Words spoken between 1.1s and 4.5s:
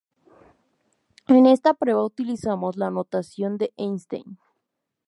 En esta prueba utilizamos la notación de Einstein.